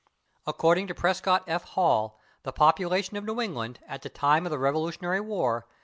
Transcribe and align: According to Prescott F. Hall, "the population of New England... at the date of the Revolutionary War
According 0.47 0.87
to 0.87 0.95
Prescott 0.95 1.43
F. 1.45 1.63
Hall, 1.63 2.19
"the 2.41 2.51
population 2.51 3.17
of 3.17 3.23
New 3.23 3.39
England... 3.39 3.77
at 3.87 4.01
the 4.01 4.09
date 4.09 4.41
of 4.45 4.49
the 4.49 4.57
Revolutionary 4.57 5.21
War 5.21 5.67